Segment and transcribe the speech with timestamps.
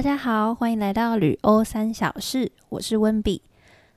[0.00, 3.42] 大家好，欢迎来到旅欧三小事，我是温比。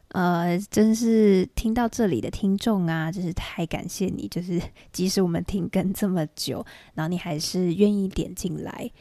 [0.09, 4.61] 呃，真是听到这里的听众啊，真是太感谢你，就是
[4.91, 8.91] 即使我们停更这么久，然后你还是愿意点进来。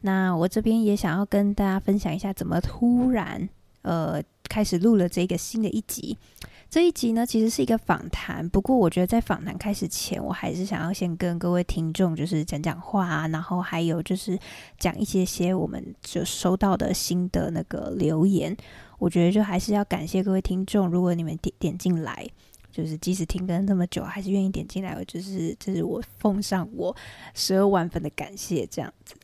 [0.00, 3.48] 那我这边也想要跟大家分享一下，怎么突然
[3.82, 6.16] 呃开始录了这个新的一集。
[6.70, 8.46] 这一集呢，其实是一个访谈。
[8.50, 14.38] 不过，我觉得在访谈开始前，我还是想要先跟各位听众就是讲讲话啊，然后还有就是
[14.78, 18.54] 讲一些些我们就收到的新的那个留言。
[18.98, 22.28] 我觉得就还是要感谢各位听众，如果你们点点进来，
[22.70, 26.94] 就是即使停更这么久，还是愿意点进来，我就是这是我奉上我
[27.32, 29.14] 十二万分的感谢这样子。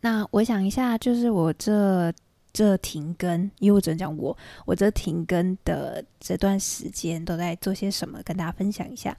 [0.00, 2.12] 那我想一下，就是我这。
[2.56, 9.14] 这停更，因为我只能讲我，我这停更的这段时间都在做些什么，跟大家分享一下。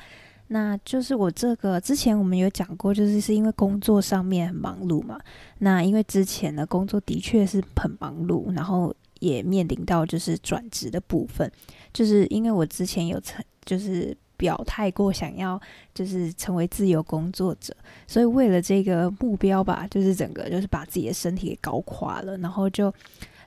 [0.47, 5.19] 那就是我这个之前我们有讲过，就是是因为工作上面很忙碌嘛。
[5.59, 11.51] 那因为之前的工作的确是很忙碌，然后也面临到就是转职的部分，
[11.93, 15.61] 就是因为我之前有曾就是表态过想要
[15.93, 17.75] 就是成为自由工作者，
[18.07, 22.91] 所以为了这个目标吧，就是整个就是把自己的身体给搞垮了，然后就。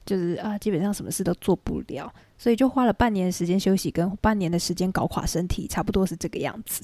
[0.05, 6.83] 就是啊，基本上什么事都做不了，所以就花了半年时间休息，跟半年的时间搞垮身体，差不多是这个样子。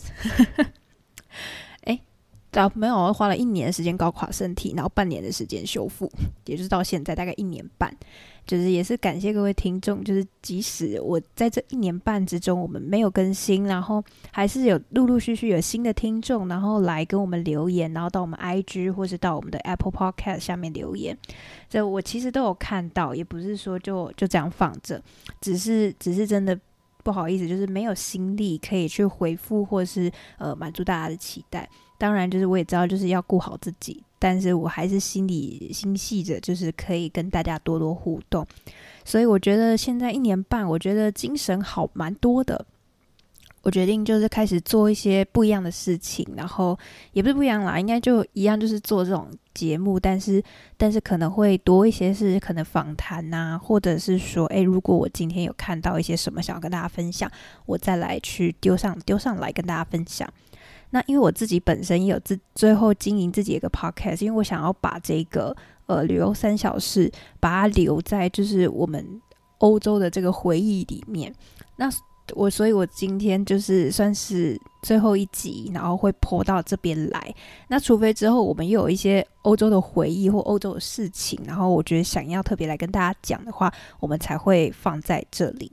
[2.52, 6.11] 哎，啊，没有，花了一年的时间搞垮身体，然后半年的时间修复，
[6.47, 7.94] 也就是到现在大概一年半。
[8.47, 21.19] 就是也是感谢各位听众，就是即使我在这一年半之中我们没有更新，然后还是有陆陆续续有新的听众，然后来跟我们留言，然后到我们 IG 或是到我们的 Apple Podcast 下面留言，
[21.69, 25.02] 这我其实都有看到，也不是说就就这样放着，
[25.41, 26.56] 只是只是真的
[27.02, 30.08] 不好意思，就是没有心力可以去回复或是
[30.39, 31.69] 呃满足大家的期待。
[31.98, 34.02] 当然，就是我也知道，就是要顾好自己。
[34.19, 38.47] 但是我还是心里心系着，就是可以跟大家多多互动，
[39.05, 42.64] 所以我觉得现在一年半，我觉得精神好蛮多的。
[43.62, 46.79] 我决定就是开始做一些不一样的事情，然后
[47.12, 50.42] 也不是不一样啦，应该就一样，就是做这种节目，但是
[50.77, 57.30] 但是可能会多一些是可能访谈呐，或者是说，诶，如果我今天有看到一些什么想要跟大家分享，
[57.67, 60.33] 我再来去丢上丢上来跟大家分享。
[60.91, 65.55] 那因为我自己本身也有自最后经营自己一个 podcast，因为我想要把这个
[65.86, 67.11] 呃旅游三小时
[67.41, 69.05] 把它留在就是我们
[69.58, 71.35] 欧洲的这个回忆里面。
[71.77, 71.91] 那
[72.35, 77.35] 我所以，我今天就是算是最后一集，然后会播到这边来。
[77.69, 85.70] 那除非之后我们又有一些欧洲的回忆或欧洲的事情，然后我觉得想要特别来跟大家讲的话，我们才会放在这里。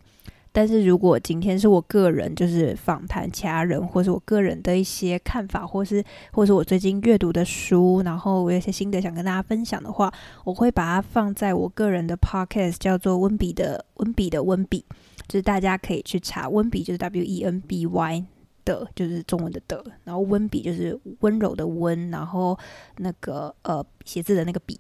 [0.56, 10.14] 但是如果今天是我个人就是访谈其他人，或是我个人的一些看法，或是或是我最近阅读的书，然后我有些心得想跟大家分享的话，
[10.46, 14.86] 我会把它放在我个人的 podcast，叫做温比的温比的温比，
[15.28, 18.24] 就是大家可以去查温比，就是 W E N B Y
[18.64, 22.56] 的，就是中文的的，然后温比就是温柔的温，然后
[22.98, 24.80] 那个呃写字的那个笔，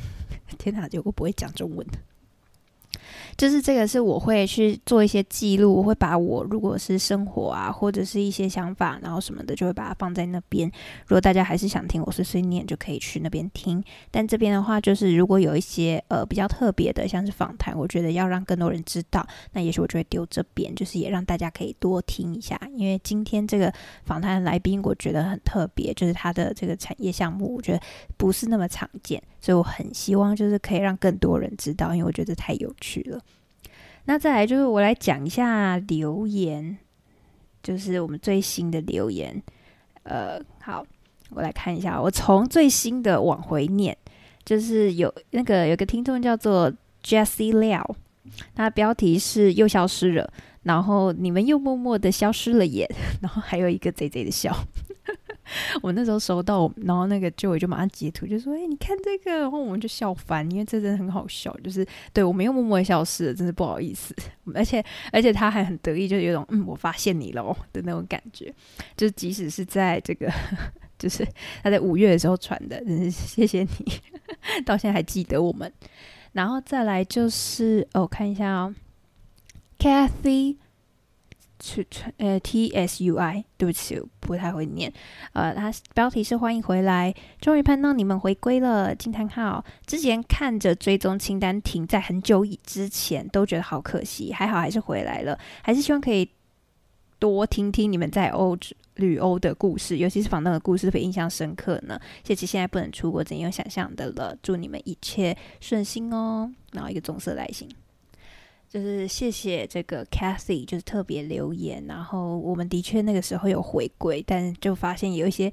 [0.58, 1.98] 天哪，有个不会讲中文的。
[3.36, 10.70] 就是这个是我会去做一些记录，我会把我如果是生活啊，或者是一些想法，然后什么的，就会把它放在那边。
[11.06, 13.82] 如果大家还是想听我碎碎念，就可以去那边听。
[14.10, 22.58] 但这边的话，就是如果有一些呃比较特别的，像是访谈，我觉得要让更多人知道，那也许我就会丢这边，就是也让大家可以多听一下。
[22.74, 23.72] 因为今天这个
[24.04, 27.80] 访谈的来宾，我觉得很特别，就是他的这个产业项目，我觉得
[28.16, 33.20] 不是那么常见，所以我很希望就是可以让更多人知道，因为我觉得太有趣了。
[34.06, 36.76] 那再来就是我来讲一下留言，
[37.62, 39.40] 就是我们最新的留言。
[40.02, 40.84] 呃，好，
[41.30, 43.96] 我来看一下，我从最新的往回念，
[44.44, 46.72] 就是有那个有个听众叫做
[47.04, 47.94] Jesse Liao，
[48.56, 50.28] 他标题是又消失了，
[50.64, 52.84] 然后你们又默默的消失了耶，
[53.22, 54.52] 然后还有一个贼贼的笑。
[55.82, 61.56] 我那时候收到，然后那个就我就马上截图，就说：“哎，你看这个。”然后我们就笑翻，因为这真的很好笑。
[61.62, 64.14] 就是对我们又默默消失了，真是不好意思。
[64.54, 68.52] 而且而且他还很得意，就有种“嗯，我发现你了”的那种感觉。
[68.96, 70.30] 就即使是在这个，
[70.98, 71.26] 就是
[71.62, 73.92] 他在五月的时候传的，真是谢谢你，
[74.64, 75.72] 到现在还记得我们。
[76.32, 78.74] 然后再来就是哦，看一下哦
[79.78, 80.56] ，Kathy。
[81.58, 81.86] 去
[82.18, 84.92] 呃，T S U I，对不起，不太会念。
[85.32, 89.64] 呃，它标题是欢迎回来，终于盼到你们回归了，惊叹号！
[89.86, 96.28] 之前看着追踪清单停在很久以之前，都觉得好可惜，还好还是回来了，还是希望可以
[97.18, 98.56] 多听听你们在欧
[98.96, 101.98] 旅欧的故事，尤其是访那的故事，特别印象深刻呢。
[102.24, 104.36] 谢谢，现在不能出国，怎样想象的了？
[104.42, 106.50] 祝你们一切顺心哦。
[106.72, 107.68] 然后一个棕色来信，
[108.76, 111.82] 就是谢谢这个 Cathy，就是特别留言。
[111.88, 115.50] 然后我们的确那个时候有回归，但就发现有一些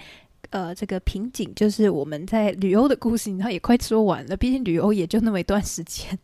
[0.49, 4.35] 呃这个瓶颈，就是我们在旅游的故事，然后也快说完了。
[4.35, 6.19] 毕竟旅游也就那么一段时间。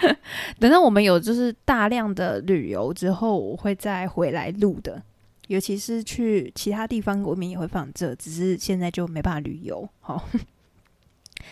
[0.60, 5.02] 等到我们有就是大量的旅游之后，我会再回来录的。
[5.46, 9.88] 尤其是去其他地方，我们也会放这，只是现在就没办法旅游。
[10.00, 10.28] 好，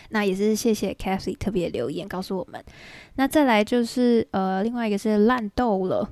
[0.09, 2.63] 那也是谢谢 Cathy 特别留言告诉我们。
[3.15, 6.09] 那再来就是呃，另外一个是烂豆了。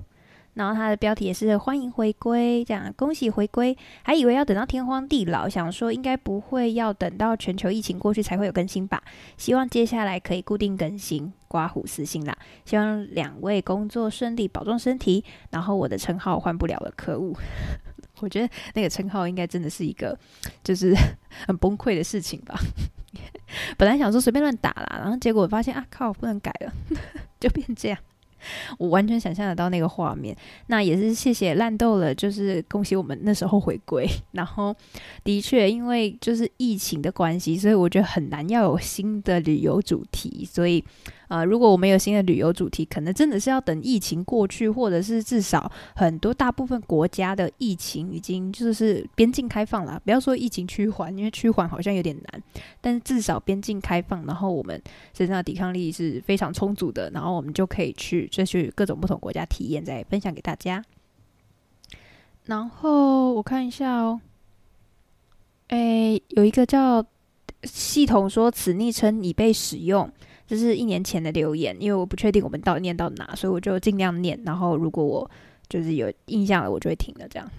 [0.56, 3.78] 然后它的标题也是欢迎回归，这样恭喜回归。
[4.04, 9.04] 还以为要等到天荒地老，想说应该不会要等到全球疫情过去才会有更新吧。
[9.36, 12.34] 希望接下来可以固定更新，刮胡私信啦。
[12.64, 15.26] 希望两位工作顺利，保重身体。
[15.50, 17.34] 然后我的称号换不了了，可恶！
[18.20, 20.18] 我觉得那个称号应该真的是一个
[20.64, 20.96] 就是
[21.48, 22.60] 很崩溃的事情吧。
[23.78, 26.74] 本来想说随便乱打啦，然后结果发现啊靠，不能改了，
[27.40, 27.98] 就变这样。
[28.78, 30.36] 我完全想象得到那个画面，
[30.68, 34.08] 那也是谢谢烂豆了，就是恭喜我们那时候回归。
[34.34, 34.76] 然后
[35.24, 40.84] 的确，因为就是疫情的关系，所以我觉得很难要有新的旅游主题，所以。
[41.28, 50.00] 呃，如果我们有新的旅游主题，可能真的是要等疫情过去，或者是至少很多大部分国家的疫情已经就是边境开放了。
[50.06, 52.44] 不要说疫情趋缓，因为趋缓好像有点难，
[52.80, 54.82] 但是至少边境开放，然后我们
[55.14, 60.84] 身上的抵抗力是非常充足的，然后我们就可以去就去各种不同国家体验，再分享给大家。
[62.46, 64.22] 然后我看一下哦，
[65.70, 67.04] 诶，有一个叫
[67.64, 70.12] 系统说此昵称已被使用。
[70.48, 74.40] 这是一年前的留言，因为我不确定我们到念到哪，所以我就尽量念。
[74.46, 75.30] 然后如果我
[75.68, 77.28] 就是有印象了，我就会停了。
[77.28, 77.50] 这样，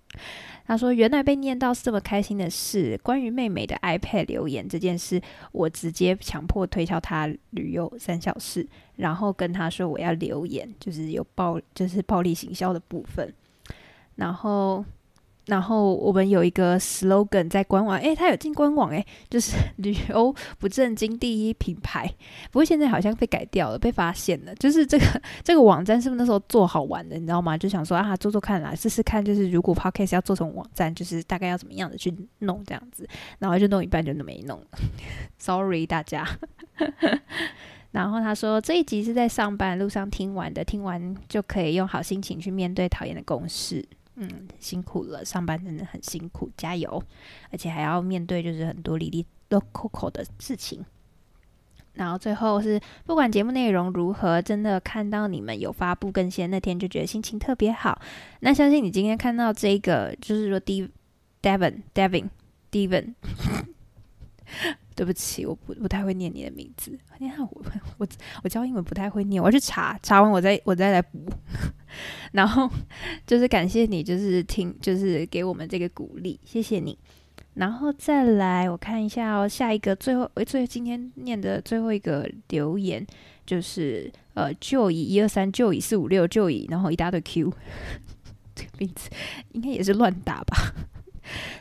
[0.66, 2.98] 他说：“原来被念到是这么开心的事。
[3.02, 5.20] 关于妹妹的 iPad 留言这件事，
[5.52, 8.66] 我直接强迫推销他旅游三小时，
[8.96, 13.32] 然后跟他说我要留言，就是有暴，就是暴力行销的部分，
[14.16, 14.84] 然后。”
[15.46, 22.04] 然后我们有一个 slogan 在官网，诶，他有进官网，诶， 就是 旅游不正经第一品牌。
[22.50, 24.54] 不过现在好像被改掉了，被发现了。
[24.56, 25.04] 就是这个
[25.44, 27.56] 这个网站是不是那时候做好玩的，你知道吗？
[27.56, 29.24] 就想说啊，做做看啦，试试看。
[29.24, 33.08] 就是如果 podcast 要做成网站，就是大概要怎么样的去弄这样子，
[33.38, 34.60] 然后就弄一半就没弄。
[35.38, 36.26] Sorry 大家。
[37.92, 43.86] 然后他说这一集是在上班路上听完的，听完就可以用好心情去面对讨厌的公事。
[44.16, 47.02] 嗯，辛苦了，上班真的很辛苦，加油！
[47.50, 50.84] 而且还要面对就是很多里里都扣扣的事情。
[51.94, 58.00] 然后最后是不管节目内容如何，真的看到你们有发布更新那天，就觉得心情特别好。
[58.40, 60.90] 那相信你今天看到这个，就是说 D
[61.42, 62.28] Devin Devin
[62.70, 63.14] Devin。
[64.96, 66.98] 对不起，我不不太会念你的名字。
[67.18, 67.62] 你看我
[67.98, 68.08] 我
[68.42, 71.30] 我教英文不太会念，我要去查查完我再我再来补。
[72.32, 72.68] 然后
[73.26, 76.98] 就是感谢你，就是听就是给我们这个鼓励，谢谢你。
[77.54, 83.06] 然后再来我看一下哦，下一个最后最今天念的最后一个留言
[83.46, 87.52] 就是呃就以一二三就以四五六就以然后一大堆 Q
[88.54, 89.10] 这个名字
[89.52, 90.74] 应该也是乱打吧。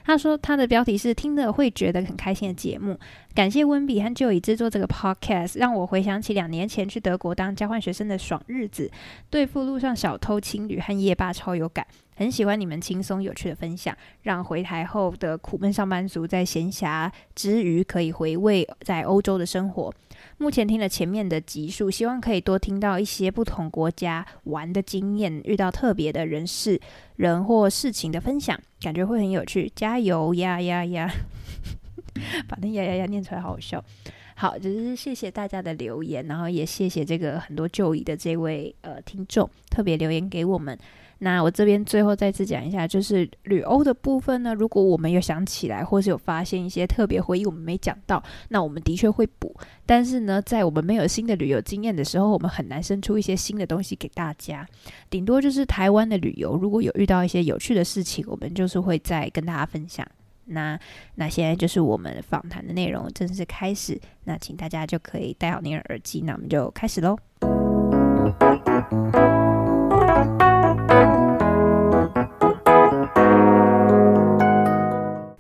[0.04, 2.98] 他说他的标题是听着会觉得很开心的节目，
[3.34, 8.92] 感谢温比和就以制作这个 podcast，让我回想起两年前去德国当交换学生的爽日子，
[9.30, 19.94] 对付路上小偷、情侣和夜霸超有感，很喜欢你们轻松有趣的分享，让回台后的苦闷上班族在闲暇之余可以回味在欧洲的生活。
[20.37, 26.80] 目前听了前面的集数，希望可以多听到一些不同国家玩的经验，遇到特别的人事、
[27.15, 29.71] 人或事情的分享，感觉会很有趣。
[29.75, 31.09] 加油呀呀呀！
[32.47, 33.83] 把那呀呀 呀念出来，好好笑。
[34.37, 40.77] 好，就是谢谢大家的留言，然后也谢谢这个很多就医的这位呃听众特别留言给我们。
[41.19, 44.54] 那我这边最后再次讲一下，就是旅欧的部分呢。
[44.54, 49.56] 如果我们有想起来，或是有发现一些特别回忆我们没讲到，那我们的确会补。
[49.85, 54.68] 但是呢，在我们没有新的旅游经验的时候，我们很难生出一些新的东西给大家。
[55.09, 60.06] 顶多就是台湾的旅游，如果有遇到一些有趣的事情，我们就是会再跟大家分享。
[60.47, 60.80] 那
[61.16, 63.99] 那现在就是我们访谈的内容正式开始。
[64.25, 67.18] 那请大家就可以戴好您的耳机，那我们就开始喽。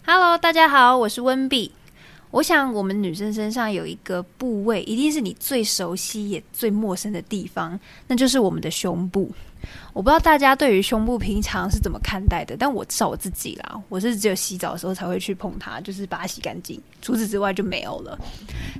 [0.05, 1.71] Hello，大家好，我是温碧。
[2.31, 9.31] 我想，我们女生身上有一个部位，一定是你最熟悉也最陌生的地方，那就是我们的胸部。
[9.93, 18.19] 我不知道大家对于胸部平常是怎么看待的，但我至少我自己啦，我是只有洗澡的时候才会去碰它，就是把它洗干净，除此之外就没有了。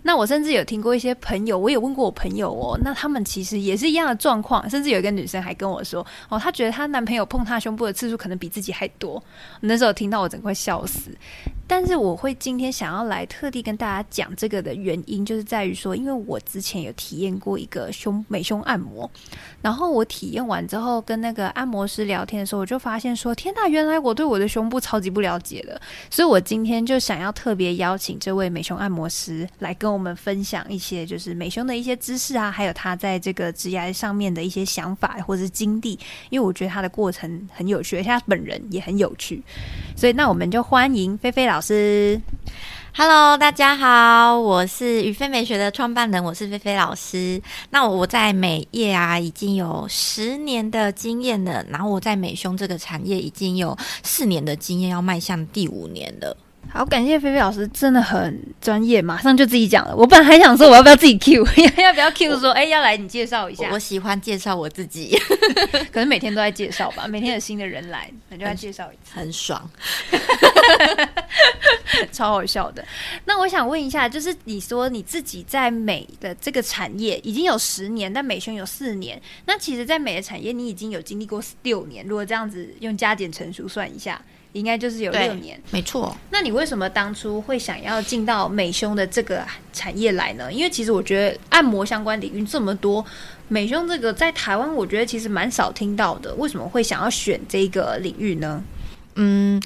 [0.04, 9.24] 那我甚至有听过一些朋友，我也问过我朋友哦，那他们其实也是一样的状况，甚至有一个女生还跟我说，哦，她觉得她男朋友碰她胸部的次数可能比自己还多。
[9.62, 11.12] 那时候听到我整个笑死。
[11.68, 19.10] 但是我会今天想要来特地跟大家讲这个的原因，就是在于说，因为我之前有体验过一个胸美胸按摩，
[19.64, 25.80] 然后我体验完之然后跟那个按摩师聊天的时候，我就发现说，天呐，原来我对我的胸部超级不了解的，
[26.10, 35.98] 所以我今天就想要特别邀请这位美胸按摩师来跟我们分享一些就是美胸的一些知识啊，还有他在这个职业上面的一些想法或者是经历，
[36.30, 39.42] 因为我觉得他的过程很有趣，而且他本人也很有趣，
[39.96, 41.46] 所以那我们就欢迎菲菲。
[41.46, 42.20] 老师
[42.98, 47.42] ，Hello，大家好，我是宇飞美学的创办人，我是菲菲老师。
[47.70, 56.38] 那我在美业啊，已经有十年的经验了，然后我在美胸这个产业已经有四年的经验，要迈向第五年了。
[56.70, 59.96] 好，感谢菲菲老师，真的很专业，马上就自己讲了。
[59.96, 61.46] 我本来还想说，我要不要自己 Q，
[61.82, 63.70] 要不要 Q 说，哎，要来你介绍一下。
[63.72, 65.18] 我喜欢介绍我自己，
[65.90, 69.70] 可能每天都在介绍吧，每天有新的人来，那就要介绍一次，很爽，
[72.12, 72.86] 超好笑的。
[73.24, 84.22] 那我想问一下，就是你说你自己在美的这个产业已经有十年，但美宣有四年，那其实，在美的产业你已经有经历过六年，如果这样子用加减乘除算一下。
[84.56, 86.16] 应该就是有六年，没错。
[86.30, 90.52] 那你为什么当初会想要进到美胸的这个产业来呢？
[90.52, 93.06] 因为其实我觉得按摩相关领域这么多，
[93.50, 96.34] 美胸这个在台湾我觉得其实蛮少听到的。
[96.36, 98.64] 为什么会想要选这个领域呢？
[99.16, 99.62] 嗯，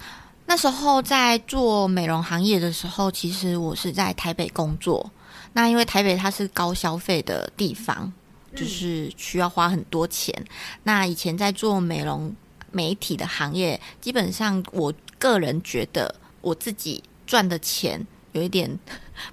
[0.48, 5.12] 那时候在做美容行业的时候，其实我是在台北工作。
[5.54, 8.12] 那因为台北它是高消费的地方，
[8.56, 10.34] 就是需要花很多钱。
[10.82, 12.36] 那以前在做美容。
[12.72, 18.70] 媒体的行业，基本上我个人觉得我自己赚的钱有一点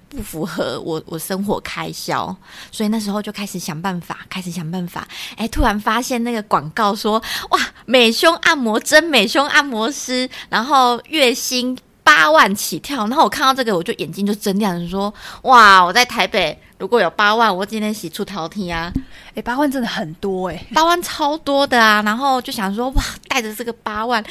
[0.09, 2.35] 不符合我我生活开销，
[2.73, 5.07] 所以那时候就开始想办法，开始想办法。
[5.37, 13.07] 哎，突然发现那个广告说，哇，美胸按摩真美胸按摩师，然后月薪八万起跳。
[13.07, 15.13] 然后我看到这个，我就眼睛就睁亮，就说，
[15.43, 16.59] 哇，我在台北。
[16.79, 18.93] 如果有八万，我今天洗出头天啊！
[19.35, 22.03] 哎，八万真的很多哎，八万超多的啊！
[22.05, 24.23] 然后就想说，哇，带着这个八万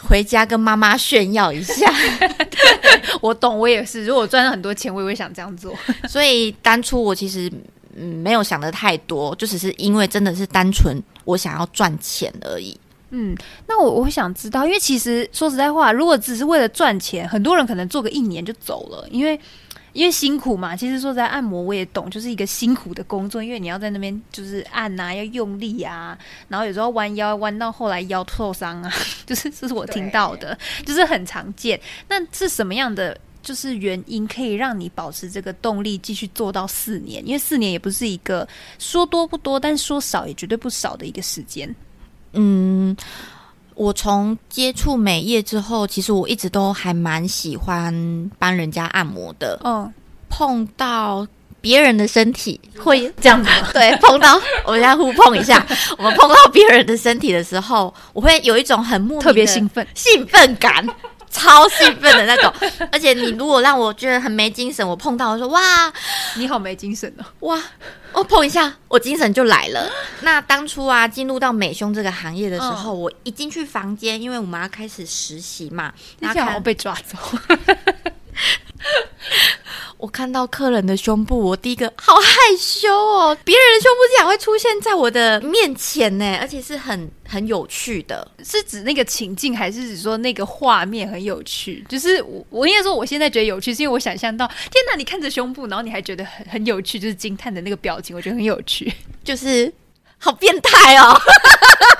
[0.00, 1.92] 回家跟妈妈炫耀一下。
[3.20, 4.06] 我懂，我也是。
[4.06, 5.74] 如果赚了很多钱，我也会想这样做。
[6.08, 7.52] 所以当初我其实
[7.94, 12.78] 嗯没有想的太多，就只是因为真的是单纯我想要赚钱而已。
[13.10, 19.38] 嗯，那我我想知道，因为其实说实在话，如果只是为了赚钱，很多人可能做个一年就走了，因为。
[19.98, 28.92] 因为辛苦嘛，其实说在按摩我也懂，就是一个辛苦的工作，因为你要在那边就是按呐，要用力啊，然后有时候弯腰弯到后来腰受伤啊，
[29.26, 31.80] 就是这是我听到的，就是很常见。
[32.08, 37.26] 那是什么样的就是原因可以让你保持这个动力继续做到四年？
[37.26, 38.46] 因为四年也不是一个
[38.78, 41.74] 说多不多，但说少也绝对不少的一个时间。
[42.34, 42.96] 嗯。
[43.78, 47.94] 我从接触美业之后，其实我一直都还蛮喜欢
[48.36, 49.56] 帮人家按摩的。
[49.62, 49.90] 嗯，
[50.28, 51.24] 碰到
[51.60, 55.64] 别人的身体会这样子， 对，碰到我们家互碰一下。
[55.96, 60.84] 我们碰到别人的身体的时候，我会有一种很莫特别兴奋兴奋感。
[61.30, 62.52] 超兴奋的那种，
[62.92, 65.92] 而且你如果让我觉得很没精神，我碰到我说哇，
[66.36, 67.62] 你好没精神哦，哇，
[68.12, 69.90] 我碰一下，我精神就来了。
[70.22, 77.16] 那当初啊，进入到美胸这个行业的时候，我一进去房间，因为我们要开始实习嘛，然后被抓走。
[79.98, 83.36] 我看到客人的胸部，我第一个好害羞哦。
[83.44, 88.30] 别人的胸部竟然会出现在我的面前呢，而且是很很有趣的。
[88.44, 91.84] 是指那个情境，还是指说那个画面很有趣？
[91.88, 98.92] 就是我我应该说，我现在觉得有趣，是因为我想象到，天哪，你看着胸部，然后你还觉得很很有趣，就是惊叹的那个表情，我觉得很有趣，
[99.24, 99.72] 就是
[100.18, 101.20] 好变态哦，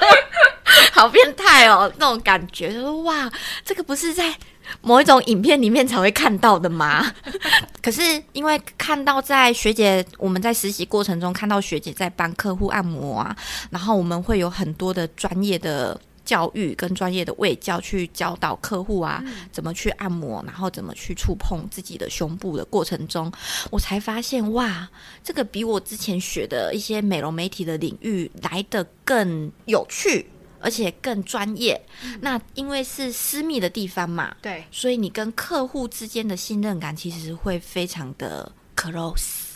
[0.94, 3.28] 好变态哦，那种感觉，就是哇，
[3.64, 4.36] 这个不是在。
[4.80, 7.04] 某一种影片里面才会看到的吗？
[7.82, 13.36] 可是因为看到在学姐我们在实习过程中看到学姐在帮客户按摩啊，
[13.70, 23.32] 然后我们会有很多的专业的教育跟专业的卫教去教导客户啊，怎么去按摩，然后怎么去触碰自己的胸部的过程中，
[23.70, 24.86] 我才发现哇，
[25.24, 30.28] 这个比我之前学的一些美容媒体的领域来的更有趣。
[30.60, 31.80] 而且更专业，
[32.20, 39.46] 那因为是私密的地方嘛，对，所以你跟客户之间的信任感其实会非常的 close。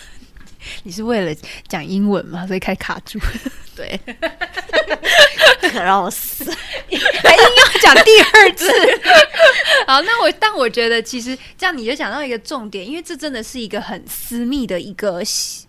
[0.82, 1.34] 你是为了
[1.66, 2.46] 讲英文嘛？
[2.46, 3.18] 所以开卡住？
[3.74, 3.98] 对，，
[5.62, 6.44] close，，
[7.22, 8.68] 还硬要讲第二次。
[9.86, 15.22] 好，那我但我觉得其实这样你就讲到一个重点，因为这真的是一个很私密的一个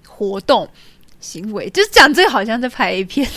[0.05, 0.67] 活动
[1.19, 3.29] 行为，就是讲这个好像在拍 A 片。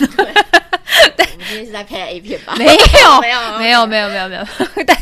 [1.32, 2.54] 我们今天是在拍 A 片吧？
[2.58, 4.46] 没有，没有，没有， 没有，没有，没有。
[4.86, 4.96] 但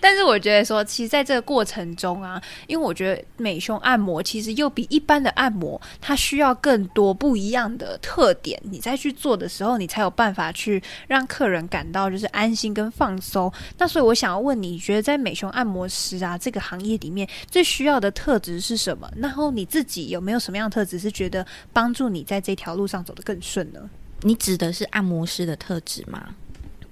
[0.00, 8.60] 但是我觉得说，其实在这个过程中啊，因为我觉得美胸按摩其实又比一般的按摩，它需要更多不一样的特点。
[8.64, 13.52] 你再去做的时候，你才有办法去让客人感到就是安心跟放松。
[13.78, 19.10] 那所以我想要问你，你觉得在美胸按摩师啊这个行业里面，最需要的特质是什么？
[19.16, 23.80] 然后你自己有没有什么样的特质是觉得帮助你在这条路上走得更顺呢？
[24.22, 26.34] 你指的是按摩师的特质吗？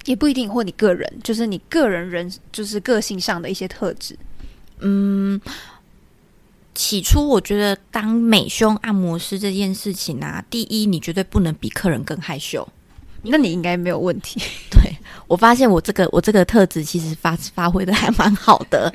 [0.04, 4.16] 也不一定，或你个人，就是你个人人，就是个性上的一些特质。
[4.81, 5.40] 嗯，
[6.75, 12.69] 起初我觉得当美胸按摩师这件事情啊，第一，你绝对不能比客人更害羞。
[13.23, 14.38] 那你应该没有问题。
[14.71, 14.95] 对
[15.26, 18.93] 我发现我这个我这个特质其实发发挥的还蛮好的，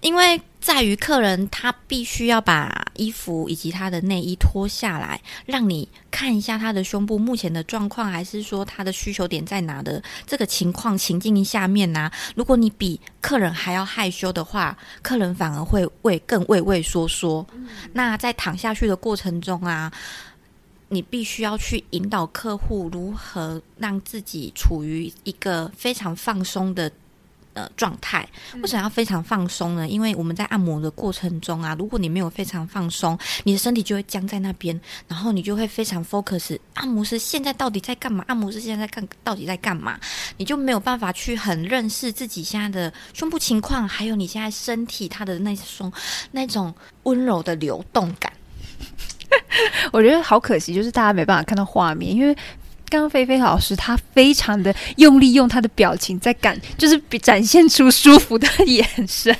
[0.00, 0.40] 因为。
[0.66, 12.10] 在于客人，他必须要把衣服以及他的内衣脱下来，让你看一下他的胸部目前的状况，还是说他的需求点在哪的这个情况情境下面呢？
[12.34, 17.46] 如果你比客人还要害羞的话，客人反而会畏更畏畏缩缩。
[17.92, 19.92] 那在躺下去的过程中啊，
[20.88, 26.90] 你必须要去引导客户如何让自己处于一个非常放松的。
[27.56, 28.28] 呃，状态
[28.60, 29.88] 为什么要非常放松呢？
[29.88, 36.58] 因为我们在按摩的过程中啊，如果你没有非常放松，你的身体就会僵在那边，然后你就会非常 focus。
[36.74, 38.22] 按摩师现在到底在干嘛？
[38.28, 39.98] 按摩师现在在干到底在干嘛？
[40.36, 45.90] 你就没有办法去很认识自己现在的胸部情况，还有你现在身体它的那种
[46.32, 48.30] 那种温柔的流动感。
[49.92, 52.36] 我觉得好可惜，就是大家没办法看到画面，因为。
[52.88, 59.36] 刚刚菲菲老师，她非常的用力，用她的表情在感，就是展现出舒服的眼神，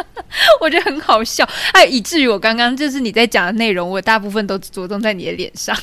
[0.60, 1.48] 我觉得很好笑。
[1.72, 5.76] 哎，以至于我刚刚就是你在讲的内容，我大部分都着重在你的脸上。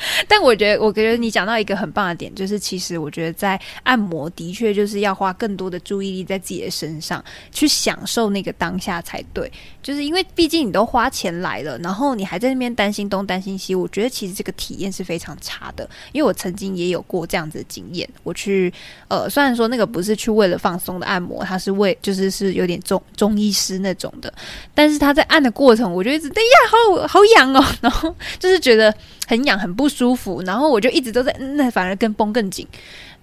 [0.28, 9.50] 但我觉得，我觉得你讲到一个很棒的点，就是其实我觉得在按摩的确就是要花更多的注意力在自己的身上，去享受那个当下才对。
[9.82, 15.88] 就是因为毕竟你都花钱来了，然后你还在那边担心东担心西，我觉得其实这个体验是非常差的。
[16.12, 18.72] 因为我曾经也有过这样子的经验，我去
[19.08, 24.32] 呃，虽然说那个不是去为了放松的按摩，它是为就是是有点中中医师那种的，
[24.74, 28.94] 但是他在按的过程，我就一直哎呀，好好痒哦，然后就是觉得
[29.28, 32.66] 很痒，很不舒服，然后我就一直都在，那反而更绷更紧。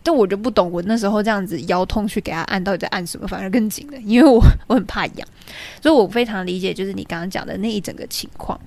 [0.03, 4.39] 但我就不懂，我那时候这样子腰痛去给他按，到底在按什么，反而更紧了，因为我
[4.69, 5.27] 我很怕痒，
[5.81, 8.59] 所以我非常理解，就是你刚刚讲的那一整个情况。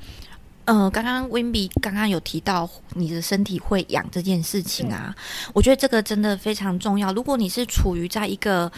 [0.65, 5.15] 嗯，刚刚 w i n b y 刚刚有提到你的身体会痒这件事情啊，
[5.55, 7.13] 我觉得这个真的非常重要。
[7.13, 8.71] 如果你是处于在一个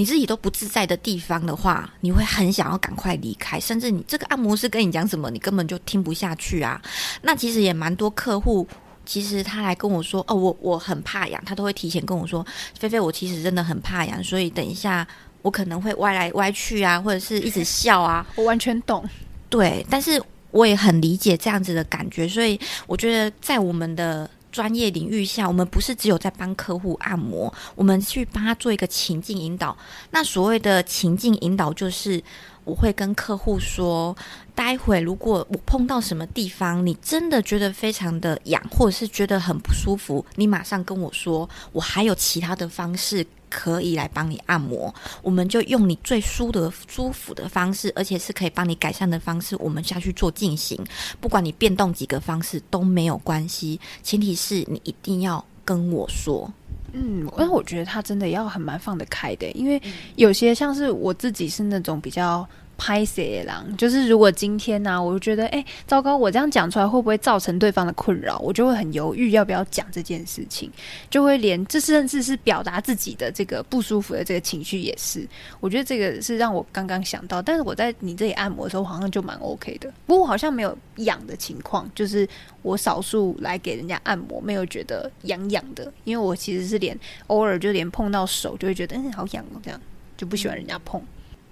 [0.00, 6.80] 你自己都不自在的地方的话，你会很想要赶快离开，甚至你这个按摩师跟你讲什么，你根本就听不下去啊。
[7.20, 8.66] 那其实也蛮多客户。
[9.04, 12.46] 其实他来跟我说：“哦，我我很怕痒，他都会提前跟我说，
[12.78, 15.06] 菲菲，我其实真的很怕痒，所以等一下
[15.42, 18.26] 我可能会歪来歪去啊，或者是一直笑啊。
[18.36, 19.04] ”我完全懂，
[19.50, 29.76] 对，但是我也很理解这样子的感觉，所以我觉得在我们的专业领域下，我们不是只有在帮客户按摩，我们去帮他做一个情境引导。
[30.10, 32.22] 那所谓的情境引导，就是
[32.64, 34.16] 我会跟客户说。
[34.52, 44.94] 待会如果我碰到什么地方，你真的觉得非常的痒，或者是觉得很不舒服，你马上跟我说，我还有其他的方式可以来帮你按摩。
[45.20, 50.78] 我们就用你最舒的、舒服的方式，而且是可以帮你改善的方式，我们下去做进行。
[51.20, 56.50] 不管你变动几个方式都没有关系，前提是你一定要跟我说。
[56.92, 59.80] 嗯，因为我觉得他真的要很蛮放得开的，因为
[60.16, 62.48] 有些像是我自己是那种比较。
[62.80, 63.76] 拍谁狼？
[63.76, 68.38] 就是如果今天呢，我就觉得，哎，糟糕，我这样讲出来会不会造成对方的困扰？
[68.38, 70.70] 我就会很犹豫要不要讲这件事情，
[71.10, 75.28] 就会连这甚至是表达自己的这个不舒服的这个情绪也是。
[75.60, 82.26] 我觉得这个是让我刚刚想到，但是我在你这里按摩的时候好像就蛮 OK 的，不过我好像没有痒的情况，就是
[82.62, 89.78] 我少数来给人家按摩，没有觉得痒痒的，因为我其实是连偶尔就连碰到手就会觉得嗯好痒哦，这样
[90.16, 90.98] 就不喜欢人家碰。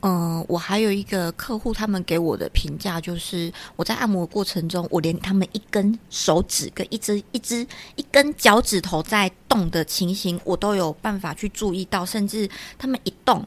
[0.00, 13.44] 嗯我还有一个客户，他们给我的评价就是，我在按摩过程中，我连他们一根手指跟一只一只一根脚趾头在动的情形，我都有办法去注意到，甚至他们一动，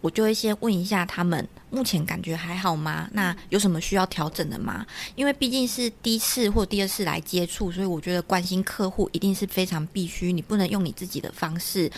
[0.00, 3.08] 我就会先问一下他们目前感觉还好吗？
[3.12, 4.84] 那有什么需要调整的吗？
[5.14, 11.88] 因为毕竟是第一次或第二次来接触，所以我觉得关心客户一定是非常必须，你不能用你自己的方式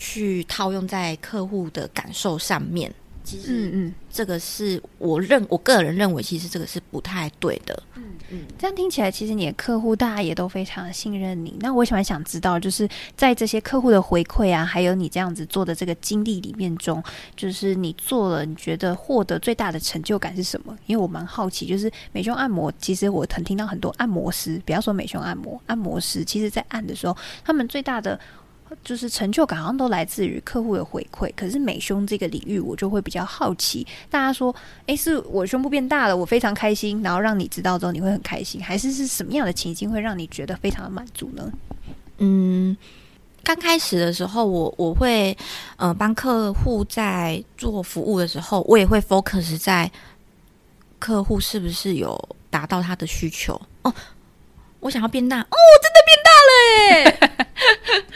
[0.00, 2.92] 去套用在客户的感受上面。
[3.22, 7.80] 其实，嗯嗯，这个是我认我个人认为，其实这个是不太对的。
[7.94, 11.54] 嗯嗯，这样听起来，其实你的客户大家也都非常信任你。
[11.60, 17.00] 那我喜欢想知道，就是在这些客户的回馈啊，还有你这样子做的这个经历里面中，
[17.36, 20.76] 就是你做了，你觉得获得最大的成就感是什么？
[20.86, 28.18] 因为我蛮好奇，就是美胸按摩，其实我曾听到很多按摩师，不要说美胸按摩，按摩师其实在按的时候，他们最大的。
[28.84, 33.86] 就是成就感好像都来自于客户的回馈，可是美胸这个领域我就会比较好奇。
[34.08, 34.54] 大家说，
[34.86, 41.52] 诶，是我胸部变大了，我非常开心，然后让你知道之后你会很开心，还是是什么样的情境会让你觉得非常的满足呢？
[42.18, 42.76] 嗯，
[43.42, 45.36] 刚开始的时候，我我会
[45.76, 49.90] 呃帮客户在做服务的时候，我也会 focus 在
[50.98, 53.92] 客户是不是有达到他的需求哦。
[54.80, 56.52] 我想要变大哦，我真的变大了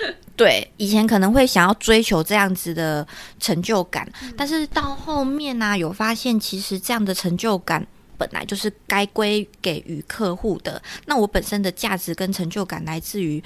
[0.07, 0.15] 耶！
[0.37, 3.07] 对，以前可能会想要追求这样子的
[3.39, 7.87] 成就感，但是到后面呢，有发现其实这样的成就感
[8.19, 10.83] 本来就是该归给予客户的。
[11.07, 13.41] 那我本身的价值跟成就感来自于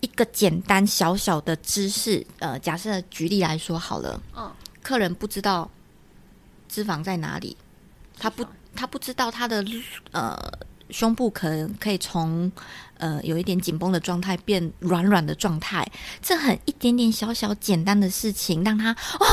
[0.00, 2.24] 一个简单小小的知识。
[2.38, 4.48] 呃，假设举例来说好了，嗯，
[4.80, 5.68] 客人不知道
[6.68, 7.56] 脂肪在哪里，
[8.16, 8.46] 他不，
[8.76, 9.64] 他不知道他的
[10.12, 10.38] 呃。
[10.90, 12.50] 胸部可能可以从
[12.96, 15.86] 呃有一点紧绷的状态变软软的状态，
[16.22, 19.26] 这很一点点小小简单的事情，让他哦，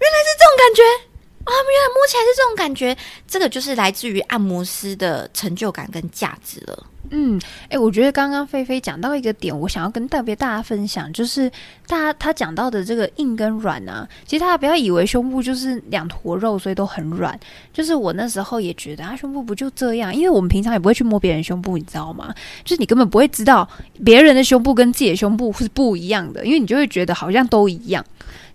[0.00, 0.82] 原来是这种感觉。
[1.42, 6.86] 啊，原来摸起来是这种感觉，这个就是来自于按摩师的成就感跟价值了。
[7.08, 11.50] 嗯，哎，我觉得刚刚菲菲讲到一个点，我想要跟特别大家分享，就是
[11.86, 17.38] 大家他讲到的这个硬跟软啊，其实大家不要以为胸部就是两坨肉，所以都很软。
[17.72, 20.14] 就是我那时候也觉得啊，胸部不就这样？
[20.14, 22.32] 因为我们平常也不会去摸别人胸部，你知道吗？
[22.64, 23.68] 就是你根本不会知道
[24.04, 28.04] 别人的胸部跟自己的胸部是不一样的，因为你就会觉得好像都一样。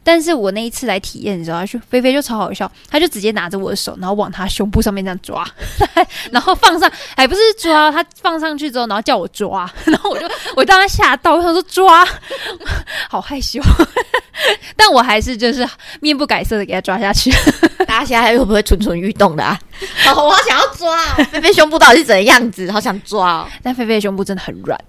[0.07, 5.43] 但是我那一次来体验的时候，就菲菲就超好笑，他就直接拿着我的手，然后往他胸部上面这样抓，
[6.31, 12.07] 然后放上，还不是抓，他放上去之后，然后叫我抓， 然后我就我当时吓到，我想说抓，
[13.09, 13.59] 好害羞，
[14.77, 15.67] 但我还是就是
[15.99, 17.31] 面不改色的给他抓下去。
[17.87, 19.59] 大家现在会不会蠢蠢欲动的啊？
[20.03, 22.71] 好，我好想要抓菲菲胸部到底是怎样子？
[22.71, 24.79] 好想抓，但菲菲的胸部真的很软，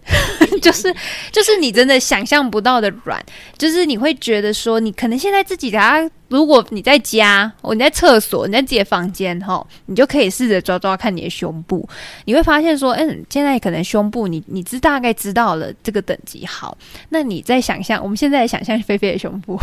[0.62, 0.94] 就是
[1.32, 3.22] 就是你真的想象不到的软，
[3.59, 5.06] 就是你会觉得说你可。
[5.06, 5.98] 能现在自己啊，
[6.29, 11.89] 如果你在家，哦你在厕所，你在自己的房间，哈，你就可以试着抓抓看你的胸部，
[12.25, 16.77] 你会发现说，嗯，现在可能胸部你你知大概知道了这个等级好，
[17.09, 19.59] 那你在想象，我们现在想象菲菲的胸部，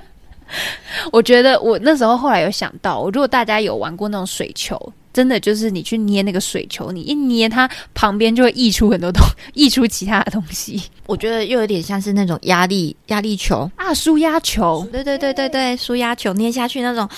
[1.10, 4.92] 我觉得我那时候后来有想到，如果大家有玩过那种水球。
[5.16, 9.24] 真的就是你去捏那个水球，你一捏它旁边就会溢出很多东，
[9.54, 10.82] 溢出其他的东西。
[11.06, 14.86] 我觉得又有点像是那种压力压力球啊，舒压球。
[14.92, 17.08] 对对对对对，舒压球捏下去那种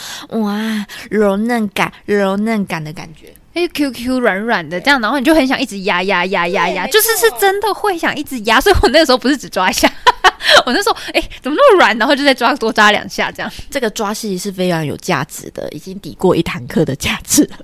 [0.41, 3.35] 哇，柔嫩感柔嫩感的感觉。
[3.55, 8.61] 哎，Q Q 软软的这样，然后你就很想一直压压压压压，就是是真的会想一直压。
[8.61, 9.93] 所以我那个时候不是只抓一下，
[10.65, 13.51] 我那时候哎怎么那么软，然后就再抓多抓两下这样。
[13.69, 17.57] 这个抓戏是非常有价值的，已经抵过一堂课的价值了。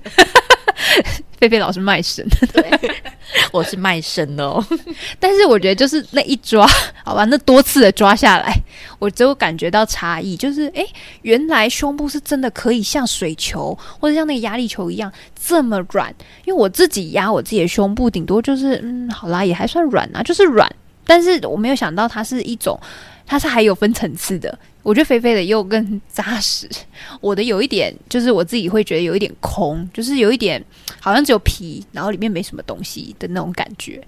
[1.39, 2.65] 菲菲老师卖身，对，
[3.51, 4.65] 我是卖身哦。
[5.19, 6.65] 但是我觉得就是那一抓，
[7.03, 8.53] 好吧，那多次的抓下来，
[8.99, 10.85] 我就感觉到差异，就是哎，
[11.23, 16.13] 原来胸部是真的可以像水球或者像那个压力球一样这么软。
[16.45, 20.69] 因为我自己压我自己的胸部，顶多就是嗯，好啦，也还算软啊，就是软。
[21.05, 22.79] 但是我没有想到它是一种，
[23.25, 24.57] 它是还有分层次的。
[24.85, 26.69] 我觉得菲菲的又更扎实，
[27.19, 30.63] 我的有一点就是我自己会觉得有一点空，就是有一点
[31.01, 33.99] 好像只有皮，然后里面没什么东西的那种感觉。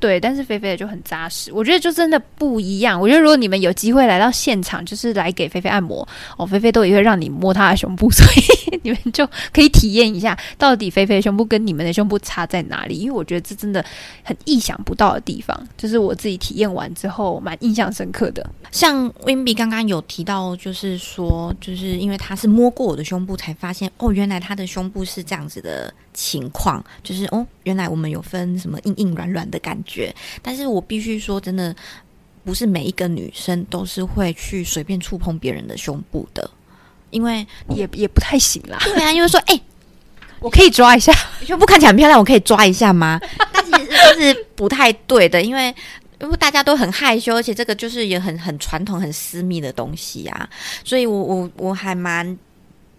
[0.00, 2.98] 对，但是菲菲的就很扎实，我觉得就真的不一样。
[2.98, 12.94] 我觉得如果你们有机会来到现场，就是来给菲菲按摩哦，菲菲都也会让你摸她的胸部，所以 你们就可以体验一下到底菲菲胸部跟你们的胸部差在哪里。
[12.96, 13.84] 因为我觉得这真的
[14.22, 18.48] 很意想不到的地方，就是我自己体验完之后蛮印象深刻的。
[18.70, 20.22] 像 Winby 刚刚有提。
[20.22, 26.80] 到就是说，就是因为他是摸过我的胸部，才发现哦，原来他的胸部是这样子的情况。
[27.02, 30.14] 就是哦，原来我们有分什么硬硬软软的感觉。
[30.40, 31.74] 但是我必须说，真的
[32.44, 36.48] 不是每一个女生都是会去随便触碰别人的胸部的，
[37.12, 38.76] 因为也也不太行啦。
[38.82, 39.60] 对啊，因为说，哎，
[40.42, 41.12] 我可以抓一下，
[41.46, 43.20] 胸部看起来很漂亮，我可以抓一下吗？
[43.52, 45.72] 但其实是不太对的，因为。
[46.20, 50.48] 因为大家都很害羞，而且这个就是也很很传统、很私密的东西啊，
[50.84, 52.38] 所以我我我还蛮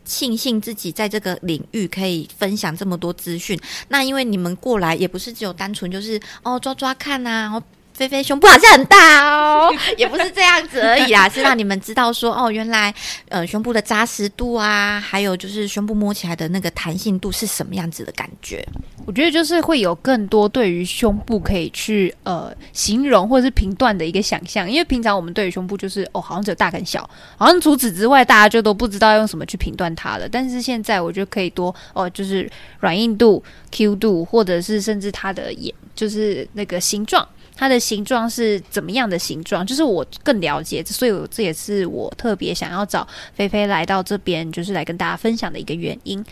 [0.04, 3.58] 庆幸自己在这个领域可以分享这么多资讯。
[3.88, 7.64] 那因为你们过来也不是只有单纯就是哦抓抓看啊，然后。
[7.94, 12.94] 菲菲胸部好像很大哦，也不是这样子而已啦， 是让你们知道说哦，原来
[13.30, 18.66] 呃胸部的扎实度啊，还有就是胸部摸起来的那个弹性度是什么样子的感觉。
[19.06, 30.28] 我觉得就是会有更多对于胸部可以去呃形容或者是评断的一个想象，因为平常我们对于胸部就是哦好像只有大跟小，好像除此之外大家就都不知道用什么去评断它了。
[30.28, 37.28] 但是现在我觉得可以多哦，就是软硬度、Q 度，或者是甚至它的眼就是那个形状。
[37.56, 39.66] 它的形状是怎么样的形状？
[39.66, 46.24] 就是我更了解，所以这也是我特别想要找菲菲来到这边，就是来跟大家分享的一个原因。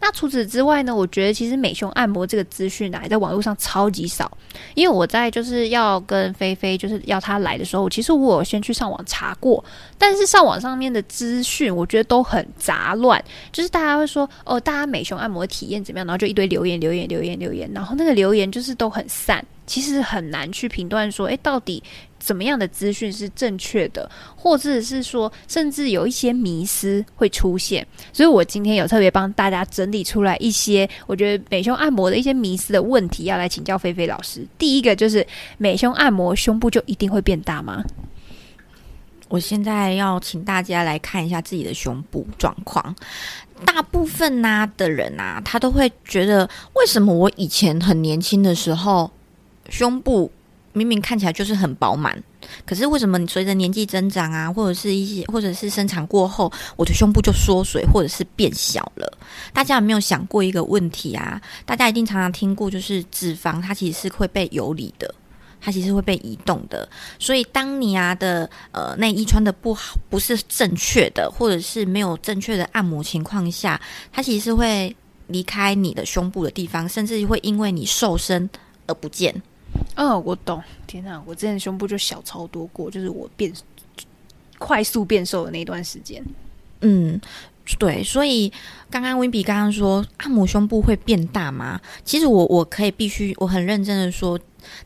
[0.00, 0.94] 那除此之外呢？
[0.94, 4.30] 我觉得其实美胸按摩这个资讯啊，在网络上超级少。
[4.74, 9.62] 因为我在就是要跟菲菲就是要她来的时候，其实我有先去上网查过，
[9.98, 16.06] 但是上网上面的资讯我觉得都很杂乱，就是大家会说哦，大家美胸按摩体验怎么样？
[16.06, 19.44] 然后就一堆留言留言留言留言，然后那个留言就是都很散。
[19.66, 21.80] 其实很难去评断说，诶，到底
[22.20, 27.84] 怎么样的资讯是正确的，或者是说，甚至有一些迷思会出现。
[28.12, 34.46] 所以我今天有特别帮大家整理出来一些，我觉得美胸按摩的一些迷思的问题，要来请教菲菲老师。
[34.58, 37.82] 第一个就是美胸按摩胸部就一定会变大吗？
[39.28, 42.94] 我现在要请大家来看一下自己的胸部状况。
[43.64, 49.10] 大部分呐的人啊，他都会觉得，为什么我以前很年轻的时候？
[49.68, 50.32] 胸部
[50.72, 52.22] 明明看起来就是很饱满，
[52.64, 59.18] 可是为什么你随着年纪增长啊，或者是一些，或者是生产过后，我的胸部就缩水或者是变小了？
[59.52, 61.40] 大家有没有想过一个问题啊？
[61.66, 65.12] 大家一定常常听过，就是脂肪它其实是会被游离的，
[65.60, 66.88] 它其实会被移动的。
[67.18, 73.80] 所以当你啊的呃内衣穿的不好，不是正确的，或者是没有正确的按摩情况下，
[74.12, 74.94] 它其实会
[75.26, 78.48] 离开你的胸部的地方，甚至会因为你瘦身
[78.86, 79.42] 而不见。
[79.96, 80.62] 哦，我懂。
[80.86, 83.52] 天哪，我之前胸部就小超多过，就是我变
[84.58, 86.22] 快速变瘦的那段时间。
[86.80, 87.20] 嗯，
[87.78, 88.02] 对。
[88.02, 88.52] 所以
[88.90, 91.80] 刚刚温比刚刚说按摩胸部会变大吗？
[92.04, 94.38] 其实我我可以必须我很认真的说，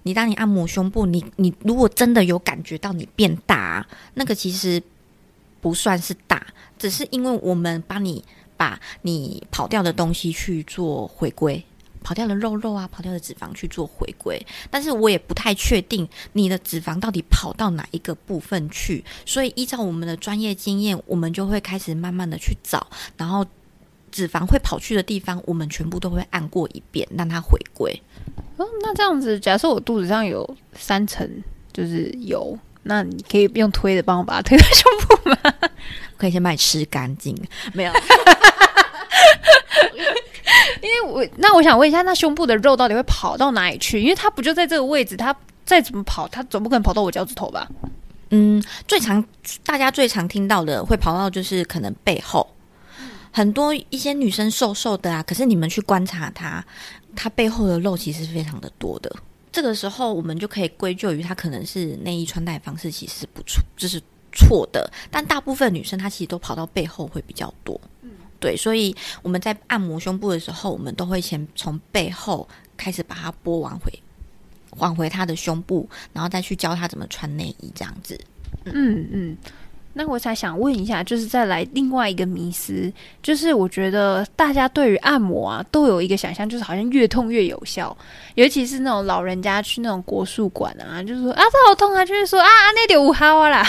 [0.02, 4.83] 你当你按摩胸部，你你如果真的有感觉到你变大，那个其实
[5.61, 6.44] 不算是大，
[6.78, 8.22] 只是因为我们帮你
[8.57, 11.64] 把你跑掉的东西去做回归。
[12.05, 14.40] 跑掉的肉肉啊，跑掉的脂肪去做回归，
[14.71, 22.87] 但是我也不太确定你的脂肪到底跑到哪一个部分去，所以依照我们的专业经验，我们就会开始慢慢的去找，
[23.17, 23.45] 然后
[24.12, 28.01] 脂肪会跑去的地方，我们全部都会按过一遍，让它回归。
[28.59, 31.29] 哦，那这样子，假设我肚子上有三层
[31.73, 35.55] 就是油，那你可以用推的帮我把它推到胸部吗？
[36.17, 37.37] 可以先把你吃干净，
[37.73, 37.93] 没有。
[40.83, 44.00] 因为我那我想问一下，那胸部的肉到底会跑到哪里去？
[44.00, 47.66] 因为它不就在这个位置，它再怎么跑，它总不可能跑到我脚趾头吧？
[48.30, 49.24] 嗯，最常
[49.64, 52.46] 大家最常听到的会跑到就是可能背后，
[53.33, 56.64] 很多一些女生瘦瘦的啊，可是你们去观察她，
[57.16, 59.11] 她背后的肉其实非常的多的。
[59.52, 64.02] 这个时候我们就可以归咎于她可能是内衣穿戴方式其实不错，就是
[64.33, 64.90] 错的。
[65.11, 67.80] 但大部分女生她其实都跑到背后会比较多。
[68.44, 73.90] 对，所以我们在按摩胸部的时候，我们都会先从背后开始把它拨完回，
[74.76, 78.20] 挽回他的胸部，然后再去教他怎么穿内衣，这样子。
[78.66, 79.38] 嗯嗯。
[79.94, 87.96] 那我才想问一下，就是再来另外一个迷思，就是我觉得大家对于按摩啊，都有一个想象，就是好像越痛越有效，
[88.35, 93.64] 尤其是那种老人家去那种国术馆啊，就是说啊，这好痛啊，就是说啊，那点五哈啦，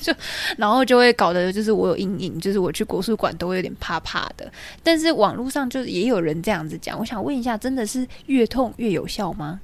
[0.00, 0.12] 就
[0.56, 4.50] 然后就会搞得就是我有阴影，就是我去国术馆都会有点怕怕的。
[4.82, 9.60] 但是网络上就也有人这样子讲，我想问一下，真的是越痛越有效吗？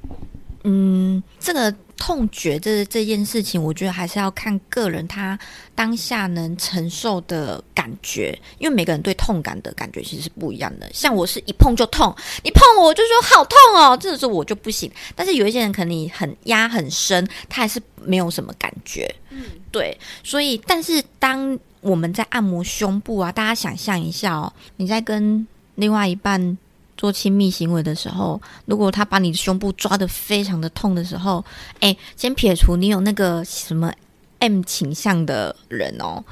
[0.65, 1.75] 嗯，这个。
[2.05, 5.39] 痛觉这这件事情，我觉得还是要看个人他
[5.75, 10.87] 当下能承受的感觉，因为每个人对痛感的感觉其实是不一样的。
[10.93, 14.93] 像我是一碰就痛，你碰我就说好痛哦，这个时候我就不行。
[15.15, 19.11] 但是有一些人可能很压很深，他还是没有什么感觉。
[19.31, 19.99] 嗯，对。
[20.23, 26.59] 所以，但是当我们在按摩胸部啊，大家想象一下哦，你在跟另外一半。
[26.97, 31.45] 做亲密行为的时候，如果他把你的胸部抓的非常的痛的时候，
[31.81, 33.93] 哎，先撇除你有那个什么
[34.39, 36.23] M 倾向的人哦，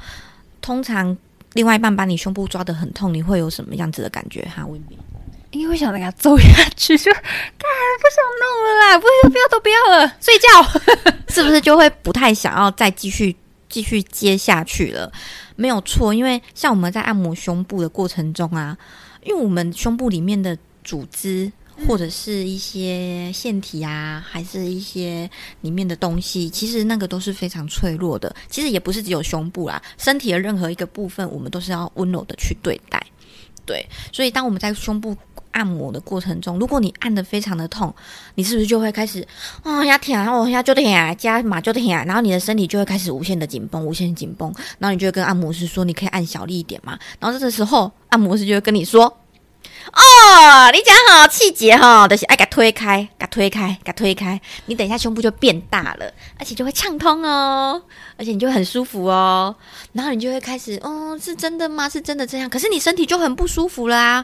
[0.61, 1.17] 通常
[1.53, 4.41] 另外一半把你胸部抓的很痛，你会有什么样子的感觉？
[4.55, 4.97] 哈，温比，
[5.51, 6.45] 因为想给他揍下
[6.75, 10.47] 去，就干不想弄了啦，不要不要都不要了，睡觉。
[11.29, 13.35] 是不是就会不太想要再继续
[13.67, 15.11] 继续接下去了？
[15.55, 18.77] 没有错，因为像我们在按摩胸部的过程中啊，
[19.25, 21.51] 因为我们胸部里面的组织。
[21.87, 25.27] 或者是一些腺体啊，还是一些
[25.61, 28.33] 里面的东西，其实那个都是非常脆弱的。
[28.47, 33.03] 其实也不是只有胸部啦，身体的任何一个部分，我们都是要温柔的去对待。
[33.65, 35.17] 对，所以当我们在胸部
[35.53, 37.91] 按摩的过程中，如果你按的非常的痛，
[38.35, 39.25] 你是不是就会开始
[39.63, 40.83] 啊呀疼，哦呀就疼，
[41.17, 46.99] 加马就疼，然后你的身体就会开始无限的紧绷，无限紧绷，然后你就会跟按摩师说，你可以按小力一点嘛。
[47.19, 49.17] 然后这个时候，按摩师就会跟你说。
[49.91, 54.39] 哦，你讲好气节哈，就是爱给推开，给推开，给推开。
[54.65, 57.81] 你等一下胸部就变大了，而且就会畅通哦，
[58.17, 59.53] 而且你就很舒服哦。
[59.91, 61.89] 然后你就会开始，哦，是真的吗？
[61.89, 62.49] 是真的这样？
[62.49, 64.23] 可是你身体就很不舒服啦。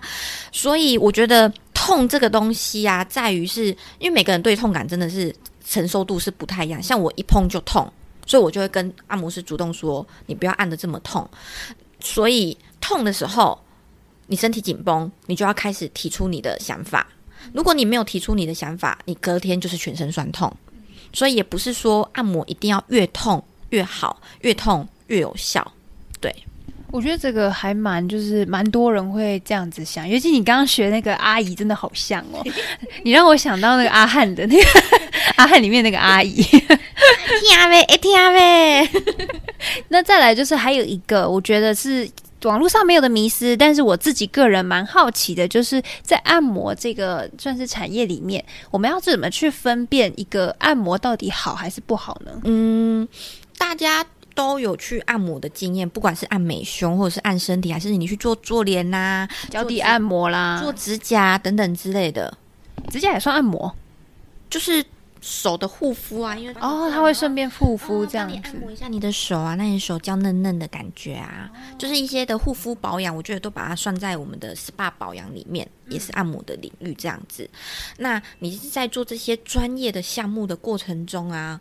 [0.51, 3.65] 所以我觉得痛这个东西啊，在于是
[3.99, 5.35] 因为每个人对痛感真的是
[5.67, 6.81] 承受度是不太一样。
[6.81, 7.91] 像我一碰就痛，
[8.25, 11.29] 所以我就会跟按摩师主动说，你不要按的这么痛。
[11.99, 13.59] 所以痛的时候。
[14.29, 17.05] 你身体紧绷，你就要开始提出你的想法。
[17.51, 20.55] 如果你没有提出你的想法，你隔天就是全身酸痛。
[21.11, 25.73] 所以也不是说按摩一定要越痛越好，越痛越有效。
[26.21, 26.31] 对，
[26.91, 32.45] 我觉得这个还蛮就是蛮多人会这样子想，尤其你刚刚学那个阿姨，真的好像哦，
[33.03, 34.63] 你让我想到那个阿汉的那个
[35.37, 38.87] 阿汉里面那个阿姨， 听啊呗，听阿妹。
[39.87, 42.07] 那再来就是还有一个，我觉得是。
[42.43, 52.31] 网络上没有的迷思，但是我自己个人蛮好奇的，就是在按摩这个算是产业里面，我们要怎么去分辨一个按摩到底好还是不好呢？
[52.45, 53.07] 嗯，
[53.57, 62.37] 大家都有去按摩的经验，不管是按美胸，或者是按身体，还是你去做做脸呐、脚底按摩啦、做指甲等等之类的，
[62.89, 63.75] 指甲也算按摩，
[64.49, 64.85] 就是。
[65.21, 77.49] 手的护肤啊，因为哦，他会顺便护肤这样子，按摩一下你的手啊，那你手娇嫩嫩的感觉啊，就是一些的护肤保养，我觉得都把它算在我们的 SPA 保养里面，也是按摩的领域这样子。
[77.97, 81.59] 那你是在做这些专业的项目的过程中啊，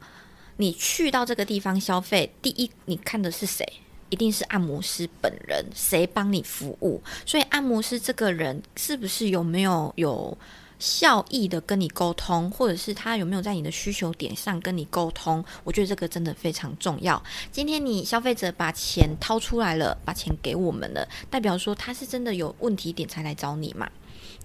[0.57, 3.67] 你去到这个地方消费，第一你看的是谁？
[4.11, 7.03] 一定是按摩师本人，谁帮你服务？
[7.27, 10.39] 所以按摩师这个人是不是有没有有？
[10.79, 17.23] 效益的跟你沟通，或者是他有没有在你的需求点上跟你沟通，我觉得这个真的非常重要。
[17.51, 23.89] 今天你消费者把钱掏出来了，把钱给我们了，代表说他是真的有问题点才来找你嘛？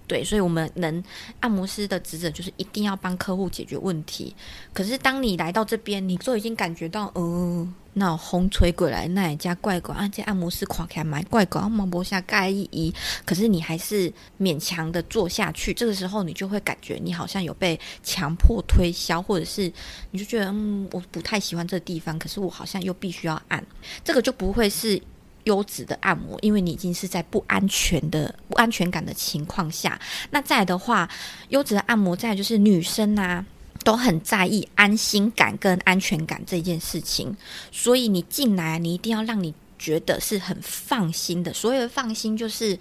[0.06, 1.02] 对，所以我们能
[1.40, 4.34] 按摩师的职责就是一定要帮客户解决问题。
[4.72, 7.74] 可是当你来到这边，你就已经感觉到，嗯。
[7.96, 10.08] 那风吹过来，那一家怪怪啊！
[10.08, 12.92] 这按摩师垮开买怪怪，毛博下盖一一，
[13.24, 15.72] 可是你还是勉强的做下去。
[15.72, 19.72] 这个时候，你就会感觉你好像有被强迫推销，或者是
[20.10, 23.64] 你就觉得嗯，我不太喜欢这个地方，可是我好像又必须要按，
[24.02, 25.00] 这个就不会是
[25.44, 30.00] 优质的按摩，因为你已经是在不安全的、不安全感的情况下。
[30.30, 31.08] 那再的话，
[31.48, 33.44] 优质的按摩再就是女生啊。
[33.82, 37.36] 都很在意安心感跟安全感这件事情，
[37.70, 41.52] 所以你进来，你一定要让你觉得是很放心的。
[41.52, 42.78] 所谓的放心，就是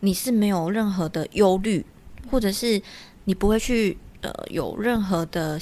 [0.00, 1.86] 你是没有任何的忧虑，
[2.28, 2.82] 或者是
[3.26, 5.60] 你不会去呃有任何的。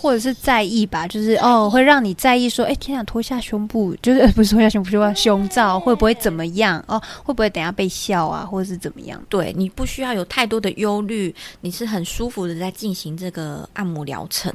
[0.00, 6.82] 或者是在意吧，就是哦，会让你在意说，哎，天啊，脱下胸部，就是不是脱下胸部，就胸罩会不会怎么样？
[6.88, 9.22] 哦，会不会等下被笑啊，或者是怎么样？
[9.28, 14.50] 对你不需要有太多的忧虑，你是很舒服的在进行这个按摩疗程。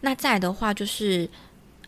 [0.00, 1.28] 那再的话，就是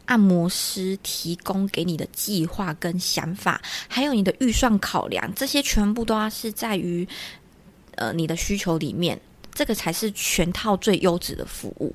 [0.07, 7.07] 按摩师提供给你的计划跟想法，还有你的预算考量，这些全部都要是在于
[7.95, 9.21] 呃你的需求里面。
[9.55, 11.95] 这个才是全套最优质的服务。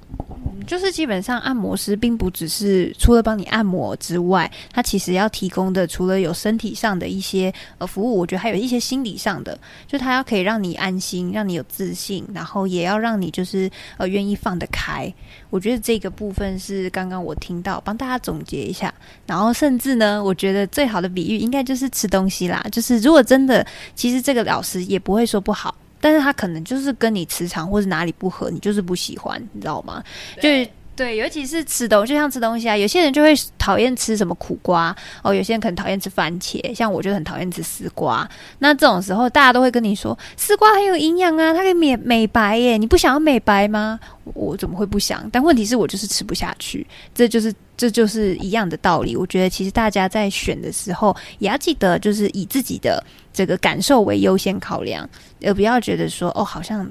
[0.65, 15.13] 就是基本上按摩师并不只是除了帮你按摩之外，他其实要提供的除了有身体上的一些呃服务，我觉得还有一些心理上的，就他要可以让你安心，让你有自信，然后也要让你就是呃愿意放得开。
[15.51, 18.91] 我觉得这个部分是刚刚我听到，帮大家总结一下。
[19.27, 22.65] 然后甚至呢，我觉得最好的比喻应该就是吃东西啦。
[22.71, 25.75] 就是如果真的，其实这个老师也不会说不好。
[25.99, 30.03] 但是他可能就是跟你磁场或者哪里不合，你就是不喜欢，你知道吗？
[30.41, 30.49] 就
[30.95, 38.25] 对，尤其是吃东，就像吃东西啊，有些人就会讨厌吃什么苦瓜哦，有些人可能讨厌吃番茄，像我就很讨厌吃丝瓜。
[38.59, 43.99] 那这种时候，大家都会跟你说，丝瓜很有营养啊，它可以美美白耶，你不想要美白吗？
[44.33, 45.29] 我怎么会不想？
[45.33, 49.17] 但问题是我就是吃不下去，这就是这就是一样的道理。
[49.17, 55.07] 我觉得其实大家在选的时候，也要记得就是以自己的这个感受为优先考量，
[55.43, 56.89] 而不要觉得说哦，好像。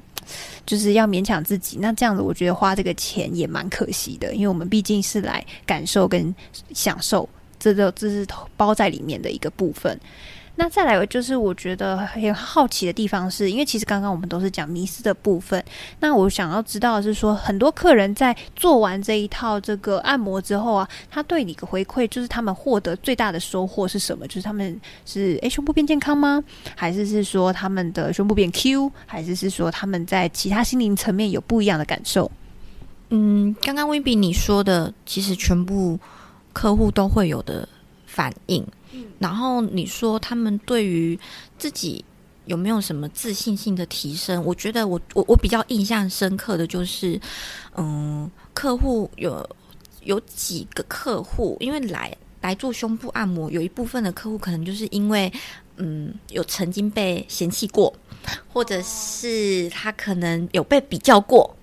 [0.66, 1.78] 就是要勉强自己。
[1.80, 6.34] 那这样子，我觉得花这个钱也蛮可惜的，因为我们毕竟是来感受跟
[6.72, 9.98] 享受，这都这是包在里面的一个部分。
[10.56, 15.62] 那再来就是我觉得很好奇的地方，是因为其实刚刚我们都是讲迷失的部分。
[15.98, 24.26] 那我想要知道的是说，很多客人在做完这一套这个按摩之后啊，他对你的回馈就是他们获得最大的收获是什么？
[24.28, 26.42] 就是他们是诶胸部变健康吗？
[26.76, 28.92] 还是是说他们的胸部变 Q？
[29.06, 32.30] 还是是说他们在其他心灵层面有不一样的感受？
[33.10, 35.98] 嗯，刚刚 w i b 你说的，其实全部
[36.52, 37.68] 客户都会有的
[38.06, 38.64] 反应。
[39.18, 41.18] 然后你说他们对于
[41.58, 42.04] 自己
[42.46, 44.44] 有没有什么自信性的提升？
[44.44, 47.20] 我觉得我我我比较印象深刻的就是，
[47.76, 49.48] 嗯，客户有
[50.02, 55.32] 有几个客户，因为来来做胸部按摩，有一部分的客户可能就是因为
[55.76, 57.94] 嗯有曾经被嫌弃过，
[58.52, 61.56] 或者是他可能有被比较过。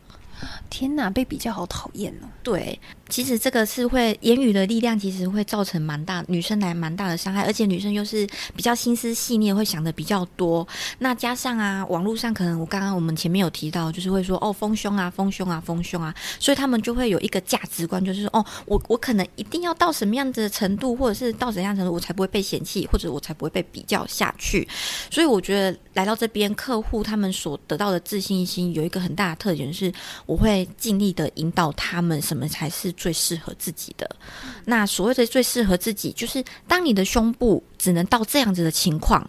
[0.72, 2.26] 天哪，被比较好讨厌哦！
[2.42, 2.80] 对。
[3.12, 10.66] 其实这个是会言语的力量，其实会造成蛮大女生来蛮大的伤害，而且女生又是比较心思细腻，会想的比较多。
[11.00, 24.66] 那加上啊，网络上可能我刚刚我们前面有提到，就是会说哦丰胸啊丰胸啊丰胸啊，所以他们就会有一个价值观，就是哦我我可能一定要到什么样子的程度，或者是到怎样程度，我才不会被嫌弃，或者我才不会被比较下去。
[25.10, 29.92] 所以我觉得来到这边，客户他们所得到的自信心有一个很大的特点，是
[30.26, 32.90] 我会尽力的引导他们什么才是。
[33.02, 34.08] 最适合自己的，
[34.64, 39.28] 那所谓的最适合自己，就是当你的胸部只能到这样子的情况，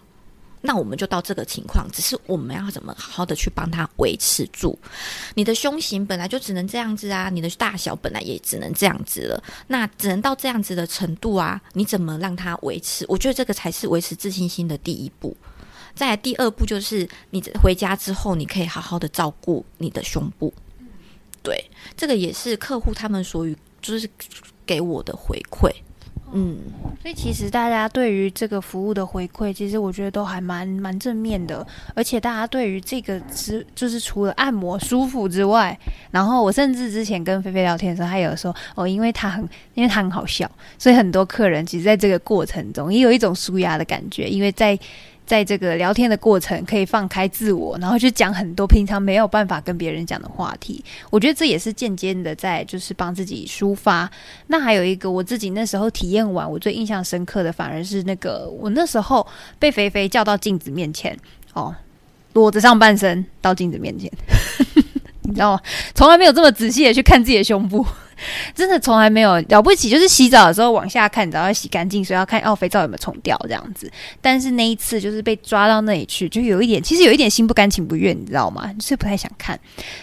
[0.61, 4.77] 那我们就到这个情况，只是我们要怎么好好的去帮他维持住。
[5.33, 13.03] 你的胸型本来就只能这样子啊，你的大小本来也只能这样子了，那只能到这样子的程度啊，你怎么让他维持？
[13.07, 15.35] 我觉得这个才是维持自信心的第一步。
[15.95, 20.53] 再来第二步就是你回家之后，你可以好好的照顾你的胸部。
[21.43, 21.63] 对，
[21.97, 24.09] 这个也是客户他们所与就是
[24.65, 25.69] 给我的回馈，
[26.31, 26.57] 嗯，
[27.01, 35.77] 所以其实大家对于这个服务的回馈，其实我觉得都还蛮蛮正面的，而且大家对于这个之就是除了按摩舒服之外，
[36.11, 44.79] 然后我甚至之前跟菲菲聊天的时候，他有说哦，因为他很因为他很好笑，所以很多客人其实在这个过程中也有一种舒压的感觉，因为在。
[45.25, 50.83] 在这个聊天的过程，可以放开自我，然后去讲很多平常没有办法跟别人讲的话题。
[51.09, 54.09] 我觉得这也是间接的在就是帮自己抒发。
[54.47, 59.25] 那还有一个我自己那时候体验完，我最印象深刻的反而是那个我那时候
[59.57, 61.17] 被肥肥叫到镜子面前，
[61.53, 61.73] 哦，
[62.33, 64.11] 裸着上半身到镜子面前，
[65.23, 65.61] 你知道吗？
[65.95, 67.85] 从来没有这么仔细的去看自己的胸部。
[68.53, 73.91] 真的从来没有了不起，就是洗澡的时候往下看，然后要洗干净，所以要看哦肥皂有没有冲掉这样子。
[74.21, 78.73] 但是那一次就是被抓到那里去，就有一点，其实有一点心不甘情不愿，你知道吗？
[78.79, 79.59] 是不太想看。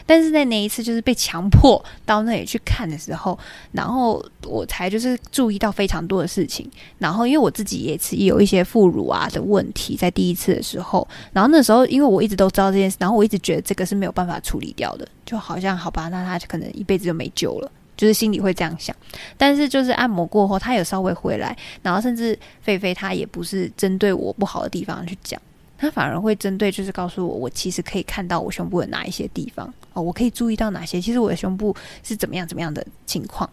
[0.07, 3.39] 但是在那一次就是被强迫到那里去看的时候，
[3.73, 6.71] 然后我才就是注意到非常多的事情。
[6.99, 17.71] 然后因为我自己也是有一些副乳啊的问题，在第一次的时候，然后那时候因为我一直都知道这件事，然后我一直觉得这个是没有办法处理掉的，就好像好吧，那他可能一辈子就没救了。
[18.01, 18.97] 就是心里会这样想，
[19.37, 25.39] 但是就是按摩过后，他有稍微回来，然后甚至菲菲他也不是针对我不好的地方去讲，
[25.77, 33.51] 他反而会针对就是告诉我，我其实可以看到我胸部的哪一些地方哦，我可以注意到哪些，其实我的胸部是怎么样怎么样的情况。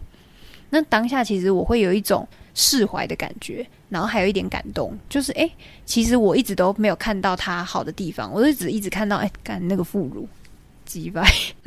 [0.70, 5.52] 那当下其实我会有一种释怀的感觉，然后还有一点感动，就是诶，
[5.84, 10.26] 其实我一直都没有看到他好的地方，我就只一直看到诶，干那个副乳。
[10.88, 11.22] 几百，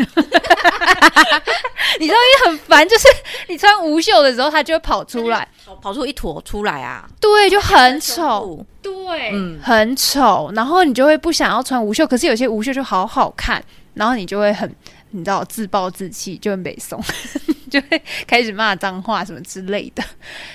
[1.99, 3.07] 你知道也很烦，就是
[3.47, 5.47] 你穿无袖的时候，它就会跑出来，
[5.81, 13.63] 跑出一坨出来啊，对，就很丑，对，嗯，很丑，然后你就会不想要穿无袖，可是有些无袖就好好看，
[13.93, 14.75] 然后你就会很。
[15.13, 16.97] 你知道自暴自弃就很北宋，
[17.71, 20.03] 就会 开始骂脏话什么之类的。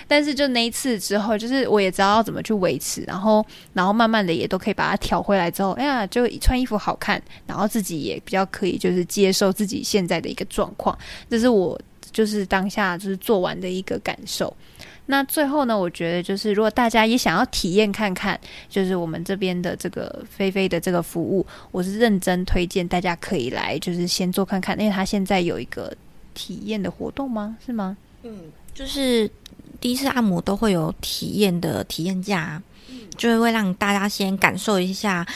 [0.06, 10.96] 但是就那一次之后，就是我也知道怎么去维持，然后然后慢慢的也都可以把它调回来之后，哎呀，就穿衣服好看，然后自己也比较可以就是接受自己现在的一个状况。
[11.28, 11.80] 这是我
[12.12, 14.54] 就是当下就是做完的一个感受。
[15.08, 15.78] 那最后呢？
[15.78, 18.36] 我觉得就是，如果大家也想要体验看看，
[18.68, 25.96] 就是我们这边的这个菲菲的这个服务，我是认真推荐大家可以来，就是先做看看，因为他现在有一个
[26.37, 27.57] 体验的活动吗？
[27.64, 27.97] 是吗？
[28.22, 29.28] 嗯，就是
[29.80, 32.62] 第一次按摩都会有体验的体验价，
[33.16, 35.26] 就是会让大家先感受一下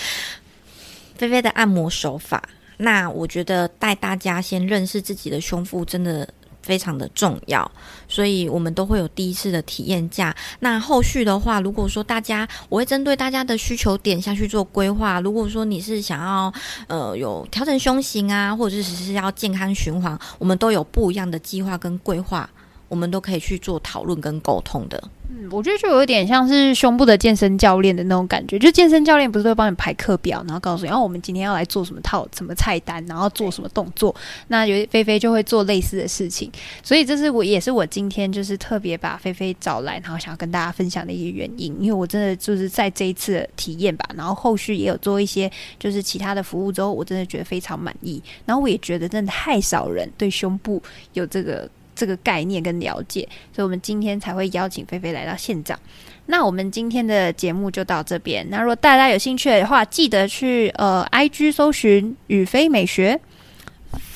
[1.16, 2.48] 菲菲的按摩手法。
[2.76, 6.28] 那我觉得带大家先认识自己的胸腹，真的。
[6.70, 7.68] 非常的重要，
[8.06, 10.32] 所以我们都会有第一次的体验价。
[10.60, 15.20] 那后续的话，如果说大家，我会针对大家的需求点下去做规划。
[15.20, 16.52] 如果说你是想要
[16.86, 22.48] 呃有调整胸型啊，或者是只是要健康循环，我们都有不一样的计划跟规划。
[22.90, 25.02] 我们都可以去做讨论跟沟通的。
[25.32, 28.58] 嗯，我觉得就有点像是胸部的健身教练的那种感觉。
[28.58, 34.12] 就健身教练不是会帮你排课表，然后告诉你，哦我们今天要来做什么套、什么菜单，然后做什么动作。
[34.48, 36.50] 那有菲菲就会做类似的事情。
[36.82, 41.76] 所以这是我也是我今天就是特别把菲菲找来，然后想要跟大家分享的一些原因。
[41.80, 48.20] 因为我真的就是在这一次体验吧，然后后续也有做一些就是其他的服务之后，我真的觉得非常满意。
[48.44, 50.82] 然后我也觉得真的太少人对胸部
[51.12, 51.70] 有这个。
[52.00, 55.78] 这个概念跟了解，所以我们今天才会邀请菲菲来到现场。
[56.24, 58.46] 那我们今天的节目就到这边。
[58.48, 63.20] 那如果大家有兴趣的话，记得去呃，IG 搜寻宇飞美学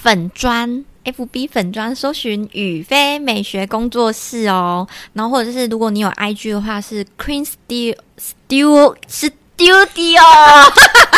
[0.01, 4.89] 粉砖，FB 粉砖搜寻宇飞美学工作室哦。
[5.13, 10.23] 然后或者是如果你有 IG 的话，是 Queen Studio Studio，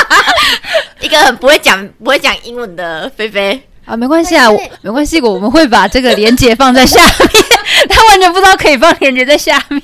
[1.01, 3.62] 一个很不会讲不会讲英文的菲菲。
[3.87, 7.45] 啊，没关系啊，我没关系，我们会把这个连接放在下面。
[7.89, 9.82] 他完全不知道可以放连接在下面，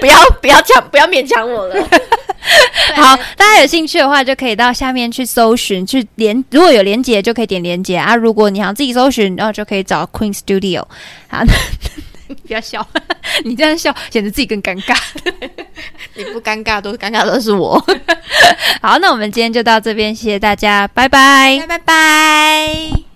[0.00, 1.88] 不要不要强，不要勉强我了。
[2.96, 8.14] 好，大家有兴趣的话，就可以到下面去搜寻，去连如果有连接就可以点连接啊。
[8.14, 10.84] 如果你想自己搜寻，然后就可以找 Queen Studio。
[11.28, 11.42] 好，
[12.46, 12.86] 不要笑，
[13.44, 14.96] 你这样笑显得自己更尴尬。
[16.14, 17.78] 你不尴尬，都尴尬的是我。
[18.82, 23.09] 好，那我们今天就到这边，谢谢大家，拜拜，拜拜。